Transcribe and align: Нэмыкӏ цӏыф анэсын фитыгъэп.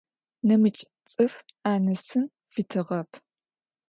Нэмыкӏ 0.47 0.83
цӏыф 1.11 1.33
анэсын 1.71 2.23
фитыгъэп. 2.53 3.11